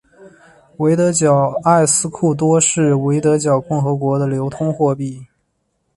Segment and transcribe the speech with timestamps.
[0.77, 5.27] 维德角埃斯库多是维德角共和国的流通货币。